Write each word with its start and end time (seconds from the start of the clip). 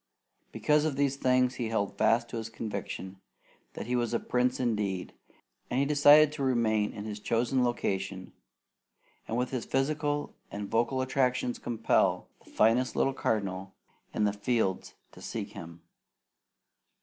Because 0.51 0.83
of 0.83 0.95
these 0.95 1.15
things 1.15 1.53
he 1.53 1.69
held 1.69 1.95
fast 1.95 2.27
to 2.29 2.37
his 2.37 2.49
conviction 2.49 3.21
that 3.73 3.85
he 3.85 3.95
was 3.95 4.15
a 4.15 4.19
prince 4.19 4.59
indeed; 4.59 5.13
and 5.69 5.79
he 5.79 5.85
decided 5.85 6.31
to 6.31 6.43
remain 6.43 6.91
in 6.91 7.05
his 7.05 7.19
chosen 7.19 7.63
location 7.63 8.33
and 9.27 9.37
with 9.37 9.51
his 9.51 9.63
physical 9.63 10.33
and 10.49 10.71
vocal 10.71 11.01
attractions 11.03 11.59
compel 11.59 12.27
the 12.43 12.49
finest 12.49 12.95
little 12.95 13.13
cardinal 13.13 13.75
in 14.11 14.23
the 14.23 14.33
fields 14.33 14.95
to 15.11 15.21
seek 15.21 15.49
him. 15.49 15.83